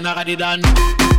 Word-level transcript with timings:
Enagadidan. 0.00 0.62
Biz 0.62 1.09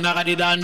Wow. 0.00 0.08
Enagadidan. 0.16 0.60